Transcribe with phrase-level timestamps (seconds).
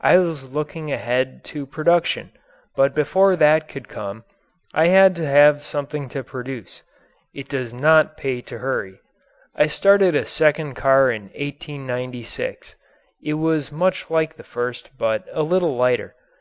[0.00, 2.32] I was looking ahead to production,
[2.74, 4.24] but before that could come
[4.74, 6.82] I had to have something to produce.
[7.32, 8.98] It does not pay to hurry.
[9.54, 12.74] I started a second car in 1896;
[13.22, 16.16] it was much like the first but a little lighter.